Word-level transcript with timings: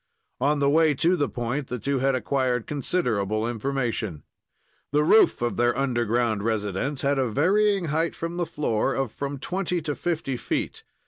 On 0.39 0.57
the 0.57 0.67
way 0.67 0.95
to 0.95 1.15
the 1.15 1.29
point 1.29 1.67
the 1.67 1.77
two 1.77 1.99
had 1.99 2.15
acquired 2.15 2.65
considerable 2.65 3.47
information. 3.47 4.23
The 4.91 5.03
roof 5.03 5.43
of 5.43 5.57
their 5.57 5.77
underground 5.77 6.41
residence 6.41 7.03
had 7.03 7.19
a 7.19 7.29
varying 7.29 7.85
height 7.93 8.15
from 8.15 8.37
the 8.37 8.47
floor 8.47 8.95
of 8.95 9.11
from 9.11 9.37
twenty 9.37 9.79
to 9.83 9.93
fifty 9.93 10.37
feet. 10.37 10.83